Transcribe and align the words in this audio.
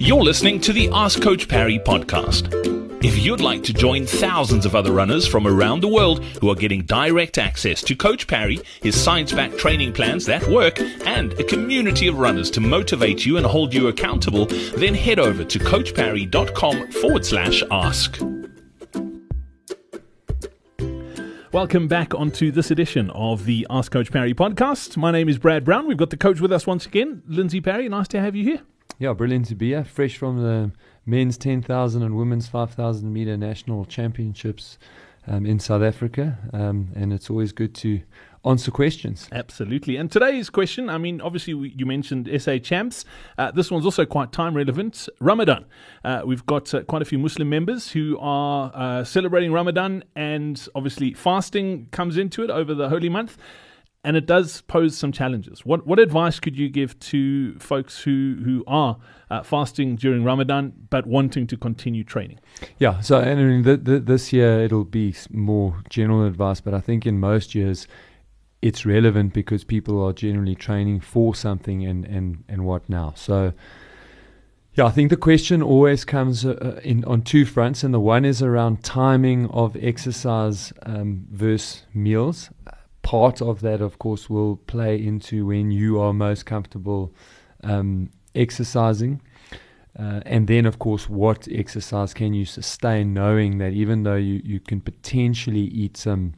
You're 0.00 0.22
listening 0.22 0.60
to 0.60 0.72
the 0.72 0.88
Ask 0.92 1.20
Coach 1.20 1.48
Parry 1.48 1.80
podcast. 1.80 2.54
If 3.04 3.18
you'd 3.18 3.40
like 3.40 3.64
to 3.64 3.72
join 3.72 4.06
thousands 4.06 4.64
of 4.64 4.76
other 4.76 4.92
runners 4.92 5.26
from 5.26 5.44
around 5.44 5.80
the 5.80 5.88
world 5.88 6.24
who 6.40 6.48
are 6.50 6.54
getting 6.54 6.84
direct 6.84 7.36
access 7.36 7.82
to 7.82 7.96
Coach 7.96 8.28
Parry, 8.28 8.60
his 8.80 8.98
science 8.98 9.32
backed 9.32 9.58
training 9.58 9.92
plans 9.92 10.24
that 10.26 10.46
work, 10.46 10.78
and 11.04 11.32
a 11.32 11.42
community 11.42 12.06
of 12.06 12.16
runners 12.16 12.48
to 12.52 12.60
motivate 12.60 13.26
you 13.26 13.38
and 13.38 13.44
hold 13.44 13.74
you 13.74 13.88
accountable, 13.88 14.46
then 14.76 14.94
head 14.94 15.18
over 15.18 15.42
to 15.42 15.58
coachparry.com 15.58 16.92
forward 16.92 17.26
slash 17.26 17.64
ask. 17.70 18.20
Welcome 21.52 21.88
back 21.88 22.14
onto 22.14 22.52
this 22.52 22.70
edition 22.70 23.10
of 23.10 23.46
the 23.46 23.66
Ask 23.68 23.90
Coach 23.90 24.12
Parry 24.12 24.32
podcast. 24.32 24.96
My 24.96 25.10
name 25.10 25.28
is 25.28 25.38
Brad 25.38 25.64
Brown. 25.64 25.88
We've 25.88 25.96
got 25.96 26.10
the 26.10 26.16
coach 26.16 26.40
with 26.40 26.52
us 26.52 26.68
once 26.68 26.86
again, 26.86 27.24
Lindsey 27.26 27.60
Parry. 27.60 27.88
Nice 27.88 28.06
to 28.08 28.20
have 28.20 28.36
you 28.36 28.44
here. 28.44 28.60
Yeah, 28.98 29.12
brilliant 29.12 29.46
to 29.46 29.54
be 29.54 29.68
here. 29.68 29.84
Fresh 29.84 30.16
from 30.16 30.42
the 30.42 30.72
men's 31.06 31.38
10,000 31.38 32.02
and 32.02 32.16
women's 32.16 32.48
5,000 32.48 33.12
meter 33.12 33.36
national 33.36 33.84
championships 33.84 34.76
um, 35.28 35.46
in 35.46 35.60
South 35.60 35.82
Africa. 35.82 36.36
Um, 36.52 36.90
and 36.96 37.12
it's 37.12 37.30
always 37.30 37.52
good 37.52 37.76
to 37.76 38.00
answer 38.44 38.72
questions. 38.72 39.28
Absolutely. 39.30 39.96
And 39.96 40.10
today's 40.10 40.50
question, 40.50 40.90
I 40.90 40.98
mean, 40.98 41.20
obviously, 41.20 41.54
we, 41.54 41.74
you 41.76 41.86
mentioned 41.86 42.28
SA 42.42 42.58
champs. 42.58 43.04
Uh, 43.36 43.52
this 43.52 43.70
one's 43.70 43.84
also 43.84 44.04
quite 44.04 44.32
time 44.32 44.54
relevant. 44.54 45.08
Ramadan. 45.20 45.66
Uh, 46.04 46.22
we've 46.26 46.44
got 46.46 46.74
uh, 46.74 46.82
quite 46.82 47.02
a 47.02 47.04
few 47.04 47.18
Muslim 47.18 47.48
members 47.48 47.92
who 47.92 48.18
are 48.20 48.72
uh, 48.74 49.04
celebrating 49.04 49.52
Ramadan, 49.52 50.02
and 50.16 50.66
obviously, 50.74 51.14
fasting 51.14 51.86
comes 51.92 52.18
into 52.18 52.42
it 52.42 52.50
over 52.50 52.74
the 52.74 52.88
holy 52.88 53.08
month 53.08 53.38
and 54.08 54.16
it 54.16 54.24
does 54.24 54.62
pose 54.62 54.96
some 54.96 55.12
challenges. 55.12 55.66
What 55.66 55.86
what 55.86 55.98
advice 55.98 56.40
could 56.40 56.56
you 56.56 56.70
give 56.70 56.98
to 57.00 57.58
folks 57.58 58.00
who 58.00 58.38
who 58.42 58.64
are 58.66 58.96
uh, 59.30 59.42
fasting 59.42 59.96
during 59.96 60.24
Ramadan 60.24 60.72
but 60.88 61.06
wanting 61.06 61.46
to 61.48 61.58
continue 61.58 62.04
training? 62.04 62.40
Yeah, 62.78 63.00
so 63.00 63.18
I 63.18 63.34
mean, 63.34 63.62
this 63.84 64.32
year 64.32 64.60
it'll 64.60 64.86
be 64.86 65.14
more 65.30 65.82
general 65.90 66.24
advice, 66.24 66.58
but 66.58 66.72
I 66.72 66.80
think 66.80 67.04
in 67.04 67.20
most 67.20 67.54
years 67.54 67.86
it's 68.62 68.86
relevant 68.86 69.34
because 69.34 69.62
people 69.62 70.02
are 70.02 70.14
generally 70.14 70.54
training 70.54 71.00
for 71.00 71.34
something 71.34 71.84
and 71.84 72.06
and 72.06 72.44
and 72.48 72.64
what 72.64 72.88
now. 72.88 73.12
So. 73.14 73.52
Yeah, 74.74 74.86
I 74.86 74.90
think 74.90 75.10
the 75.10 75.16
question 75.16 75.60
always 75.60 76.04
comes 76.04 76.46
uh, 76.46 76.50
uh 76.50 76.80
in 76.84 77.04
on 77.04 77.22
two 77.22 77.44
fronts, 77.44 77.82
and 77.82 77.92
the 77.92 77.98
one 77.98 78.24
is 78.24 78.42
around 78.42 78.84
timing 78.84 79.50
of 79.50 79.76
exercise 79.80 80.72
um, 80.86 81.26
versus 81.32 81.82
meals 81.92 82.50
part 83.02 83.40
of 83.40 83.60
that, 83.60 83.80
of 83.80 83.98
course, 83.98 84.28
will 84.28 84.56
play 84.56 85.02
into 85.02 85.46
when 85.46 85.70
you 85.70 86.00
are 86.00 86.12
most 86.12 86.46
comfortable 86.46 87.12
um, 87.64 88.10
exercising. 88.34 89.20
Uh, 89.98 90.20
and 90.26 90.46
then, 90.46 90.64
of 90.64 90.78
course, 90.78 91.08
what 91.08 91.48
exercise 91.50 92.14
can 92.14 92.32
you 92.32 92.44
sustain, 92.44 93.12
knowing 93.12 93.58
that 93.58 93.72
even 93.72 94.04
though 94.04 94.14
you, 94.14 94.40
you 94.44 94.60
can 94.60 94.80
potentially 94.80 95.60
eat 95.60 95.96
some 95.96 96.34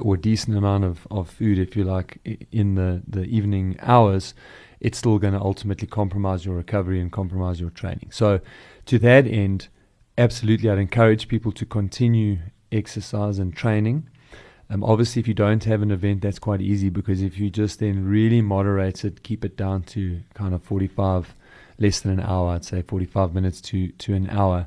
or 0.00 0.16
decent 0.16 0.56
amount 0.56 0.84
of, 0.84 1.06
of 1.10 1.28
food, 1.28 1.58
if 1.58 1.76
you 1.76 1.84
like, 1.84 2.18
in 2.52 2.76
the, 2.76 3.02
the 3.06 3.24
evening 3.24 3.76
hours, 3.80 4.34
it's 4.80 4.98
still 4.98 5.18
going 5.18 5.34
to 5.34 5.40
ultimately 5.40 5.88
compromise 5.88 6.44
your 6.44 6.54
recovery 6.54 7.00
and 7.00 7.10
compromise 7.12 7.60
your 7.60 7.70
training. 7.70 8.08
So, 8.10 8.40
to 8.86 8.98
that 9.00 9.26
end, 9.26 9.68
absolutely, 10.16 10.70
I'd 10.70 10.78
encourage 10.78 11.28
people 11.28 11.52
to 11.52 11.66
continue 11.66 12.38
exercise 12.70 13.38
and 13.38 13.54
training. 13.54 14.08
Um, 14.70 14.84
obviously, 14.84 15.20
if 15.20 15.28
you 15.28 15.34
don't 15.34 15.64
have 15.64 15.80
an 15.82 15.90
event, 15.90 16.22
that's 16.22 16.38
quite 16.38 16.60
easy 16.60 16.90
because 16.90 17.22
if 17.22 17.38
you 17.38 17.48
just 17.48 17.80
then 17.80 18.04
really 18.04 18.42
moderate 18.42 19.04
it, 19.04 19.22
keep 19.22 19.44
it 19.44 19.56
down 19.56 19.82
to 19.84 20.20
kind 20.34 20.54
of 20.54 20.62
45, 20.62 21.34
less 21.78 22.00
than 22.00 22.12
an 22.12 22.20
hour, 22.20 22.50
I'd 22.50 22.64
say 22.64 22.82
45 22.82 23.34
minutes 23.34 23.60
to, 23.62 23.88
to 23.88 24.14
an 24.14 24.28
hour. 24.28 24.66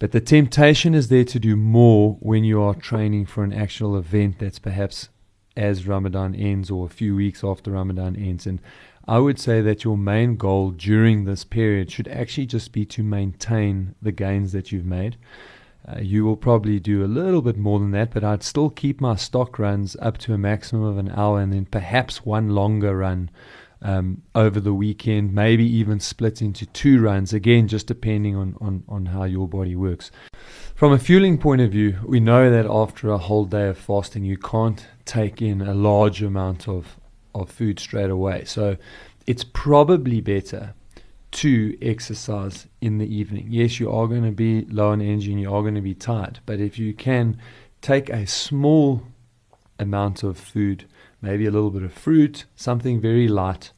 But 0.00 0.12
the 0.12 0.20
temptation 0.20 0.94
is 0.94 1.08
there 1.08 1.24
to 1.24 1.38
do 1.38 1.56
more 1.56 2.16
when 2.20 2.44
you 2.44 2.62
are 2.62 2.74
training 2.74 3.26
for 3.26 3.44
an 3.44 3.52
actual 3.52 3.96
event 3.96 4.38
that's 4.38 4.58
perhaps 4.58 5.08
as 5.56 5.86
Ramadan 5.86 6.34
ends 6.34 6.70
or 6.70 6.86
a 6.86 6.90
few 6.90 7.16
weeks 7.16 7.42
after 7.42 7.72
Ramadan 7.72 8.16
ends. 8.16 8.46
And 8.46 8.60
I 9.06 9.18
would 9.18 9.40
say 9.40 9.60
that 9.60 9.84
your 9.84 9.96
main 9.96 10.36
goal 10.36 10.70
during 10.70 11.24
this 11.24 11.42
period 11.42 11.90
should 11.90 12.08
actually 12.08 12.46
just 12.46 12.72
be 12.72 12.84
to 12.86 13.02
maintain 13.02 13.94
the 14.00 14.12
gains 14.12 14.52
that 14.52 14.70
you've 14.70 14.86
made. 14.86 15.16
Uh, 15.88 16.00
you 16.00 16.24
will 16.24 16.36
probably 16.36 16.78
do 16.78 17.04
a 17.04 17.06
little 17.06 17.40
bit 17.40 17.56
more 17.56 17.78
than 17.78 17.92
that, 17.92 18.12
but 18.12 18.24
I'd 18.24 18.42
still 18.42 18.68
keep 18.68 19.00
my 19.00 19.16
stock 19.16 19.58
runs 19.58 19.96
up 20.00 20.18
to 20.18 20.34
a 20.34 20.38
maximum 20.38 20.82
of 20.82 20.98
an 20.98 21.10
hour 21.10 21.40
and 21.40 21.52
then 21.52 21.64
perhaps 21.64 22.26
one 22.26 22.50
longer 22.50 22.98
run 22.98 23.30
um, 23.80 24.22
over 24.34 24.60
the 24.60 24.74
weekend, 24.74 25.32
maybe 25.32 25.64
even 25.64 26.00
split 26.00 26.42
into 26.42 26.66
two 26.66 27.00
runs, 27.00 27.32
again, 27.32 27.68
just 27.68 27.86
depending 27.86 28.36
on, 28.36 28.56
on, 28.60 28.82
on 28.88 29.06
how 29.06 29.24
your 29.24 29.48
body 29.48 29.76
works. 29.76 30.10
From 30.74 30.92
a 30.92 30.98
fueling 30.98 31.38
point 31.38 31.60
of 31.60 31.70
view, 31.70 31.98
we 32.04 32.20
know 32.20 32.50
that 32.50 32.66
after 32.66 33.10
a 33.10 33.18
whole 33.18 33.44
day 33.44 33.68
of 33.68 33.78
fasting, 33.78 34.24
you 34.24 34.36
can't 34.36 34.84
take 35.04 35.40
in 35.40 35.62
a 35.62 35.74
large 35.74 36.22
amount 36.22 36.68
of, 36.68 36.96
of 37.34 37.50
food 37.50 37.78
straight 37.78 38.10
away. 38.10 38.44
So 38.44 38.76
it's 39.26 39.44
probably 39.44 40.20
better 40.20 40.74
to 41.38 41.78
exercise 41.80 42.66
in 42.80 42.98
the 42.98 43.06
evening. 43.06 43.46
Yes, 43.48 43.78
you 43.78 43.88
are 43.92 44.08
going 44.08 44.24
to 44.24 44.32
be 44.32 44.62
low 44.62 44.90
on 44.90 45.00
energy 45.00 45.30
and 45.30 45.40
you 45.40 45.54
are 45.54 45.62
going 45.62 45.76
to 45.76 45.80
be 45.80 45.94
tired, 45.94 46.40
but 46.46 46.58
if 46.58 46.80
you 46.80 46.92
can 46.92 47.40
take 47.80 48.10
a 48.10 48.26
small 48.26 49.04
amount 49.78 50.24
of 50.24 50.36
food, 50.36 50.86
maybe 51.22 51.46
a 51.46 51.50
little 51.52 51.70
bit 51.70 51.84
of 51.84 51.92
fruit, 51.92 52.44
something 52.56 53.00
very 53.00 53.28
light, 53.28 53.70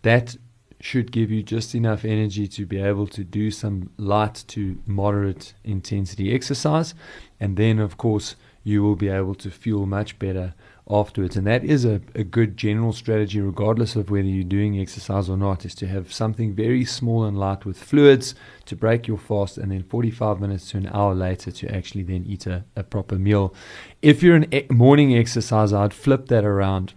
that 0.00 0.38
should 0.80 1.12
give 1.12 1.30
you 1.30 1.42
just 1.42 1.74
enough 1.74 2.06
energy 2.06 2.48
to 2.48 2.64
be 2.64 2.80
able 2.80 3.06
to 3.08 3.22
do 3.22 3.50
some 3.50 3.90
light 3.98 4.42
to 4.48 4.78
moderate 4.86 5.52
intensity 5.62 6.34
exercise. 6.34 6.94
And 7.38 7.58
then, 7.58 7.80
of 7.80 7.98
course, 7.98 8.34
you 8.62 8.82
will 8.82 8.96
be 8.96 9.08
able 9.10 9.34
to 9.34 9.50
fuel 9.50 9.84
much 9.84 10.18
better 10.18 10.54
afterwards. 10.88 11.36
And 11.36 11.46
that 11.46 11.64
is 11.64 11.84
a, 11.84 12.00
a 12.14 12.24
good 12.24 12.56
general 12.56 12.92
strategy, 12.92 13.40
regardless 13.40 13.96
of 13.96 14.10
whether 14.10 14.28
you're 14.28 14.44
doing 14.44 14.78
exercise 14.78 15.30
or 15.30 15.36
not, 15.36 15.64
is 15.64 15.74
to 15.76 15.86
have 15.86 16.12
something 16.12 16.54
very 16.54 16.84
small 16.84 17.24
and 17.24 17.38
light 17.38 17.64
with 17.64 17.82
fluids 17.82 18.34
to 18.66 18.76
break 18.76 19.06
your 19.06 19.18
fast, 19.18 19.56
and 19.58 19.72
then 19.72 19.82
45 19.82 20.40
minutes 20.40 20.70
to 20.70 20.78
an 20.78 20.90
hour 20.92 21.14
later 21.14 21.50
to 21.50 21.74
actually 21.74 22.02
then 22.02 22.24
eat 22.26 22.46
a, 22.46 22.64
a 22.76 22.82
proper 22.82 23.16
meal. 23.16 23.54
If 24.02 24.22
you're 24.22 24.36
an 24.36 24.52
e- 24.54 24.66
morning 24.70 25.16
exerciser, 25.16 25.76
I'd 25.76 25.94
flip 25.94 26.26
that 26.26 26.44
around 26.44 26.94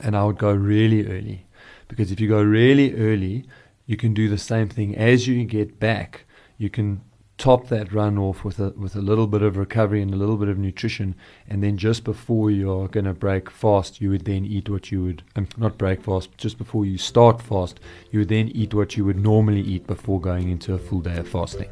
and 0.00 0.16
I 0.16 0.24
would 0.24 0.38
go 0.38 0.52
really 0.52 1.06
early. 1.06 1.46
Because 1.88 2.10
if 2.10 2.20
you 2.20 2.28
go 2.28 2.42
really 2.42 2.94
early, 2.94 3.44
you 3.86 3.96
can 3.96 4.14
do 4.14 4.28
the 4.28 4.38
same 4.38 4.68
thing 4.68 4.96
as 4.96 5.26
you 5.26 5.44
get 5.44 5.78
back. 5.78 6.24
You 6.58 6.70
can 6.70 7.02
top 7.38 7.68
that 7.68 7.92
run 7.92 8.18
off 8.18 8.44
with 8.44 8.58
a 8.58 8.70
with 8.70 8.94
a 8.94 9.00
little 9.00 9.26
bit 9.26 9.42
of 9.42 9.56
recovery 9.56 10.02
and 10.02 10.12
a 10.12 10.16
little 10.16 10.36
bit 10.36 10.48
of 10.48 10.58
nutrition, 10.58 11.14
and 11.48 11.62
then 11.62 11.76
just 11.76 12.04
before 12.04 12.50
you're 12.50 12.88
going 12.88 13.06
to 13.06 13.14
break 13.14 13.50
fast, 13.50 14.00
you 14.00 14.10
would 14.10 14.24
then 14.24 14.44
eat 14.44 14.68
what 14.68 14.92
you 14.92 15.02
would 15.02 15.22
um, 15.36 15.48
not 15.56 15.78
break 15.78 16.02
fast. 16.02 16.36
Just 16.36 16.58
before 16.58 16.84
you 16.84 16.98
start 16.98 17.42
fast, 17.42 17.80
you 18.10 18.20
would 18.20 18.28
then 18.28 18.48
eat 18.48 18.74
what 18.74 18.96
you 18.96 19.04
would 19.04 19.18
normally 19.18 19.62
eat 19.62 19.86
before 19.86 20.20
going 20.20 20.50
into 20.50 20.74
a 20.74 20.78
full 20.78 21.00
day 21.00 21.16
of 21.16 21.28
fasting. 21.28 21.68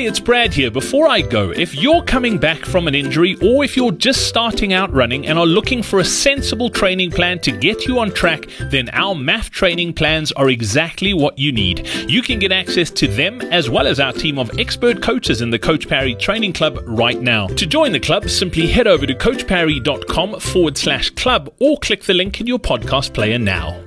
Hey, 0.00 0.06
it's 0.06 0.18
Brad 0.18 0.54
here. 0.54 0.70
Before 0.70 1.06
I 1.06 1.20
go, 1.20 1.50
if 1.50 1.74
you're 1.74 2.02
coming 2.02 2.38
back 2.38 2.64
from 2.64 2.88
an 2.88 2.94
injury 2.94 3.36
or 3.42 3.64
if 3.64 3.76
you're 3.76 3.92
just 3.92 4.26
starting 4.26 4.72
out 4.72 4.90
running 4.94 5.26
and 5.26 5.38
are 5.38 5.44
looking 5.44 5.82
for 5.82 5.98
a 5.98 6.04
sensible 6.06 6.70
training 6.70 7.10
plan 7.10 7.38
to 7.40 7.52
get 7.52 7.84
you 7.84 7.98
on 7.98 8.10
track, 8.10 8.46
then 8.70 8.88
our 8.94 9.14
MAF 9.14 9.50
training 9.50 9.92
plans 9.92 10.32
are 10.32 10.48
exactly 10.48 11.12
what 11.12 11.38
you 11.38 11.52
need. 11.52 11.86
You 12.08 12.22
can 12.22 12.38
get 12.38 12.50
access 12.50 12.90
to 12.92 13.08
them 13.08 13.42
as 13.52 13.68
well 13.68 13.86
as 13.86 14.00
our 14.00 14.14
team 14.14 14.38
of 14.38 14.58
expert 14.58 15.02
coaches 15.02 15.42
in 15.42 15.50
the 15.50 15.58
Coach 15.58 15.86
Parry 15.86 16.14
Training 16.14 16.54
Club 16.54 16.78
right 16.86 17.20
now. 17.20 17.48
To 17.48 17.66
join 17.66 17.92
the 17.92 18.00
club, 18.00 18.30
simply 18.30 18.68
head 18.68 18.86
over 18.86 19.04
to 19.04 19.14
coachparry.com 19.14 20.40
forward 20.40 20.78
slash 20.78 21.10
club 21.10 21.52
or 21.58 21.76
click 21.76 22.04
the 22.04 22.14
link 22.14 22.40
in 22.40 22.46
your 22.46 22.58
podcast 22.58 23.12
player 23.12 23.38
now. 23.38 23.78